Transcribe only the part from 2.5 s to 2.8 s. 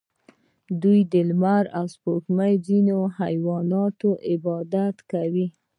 او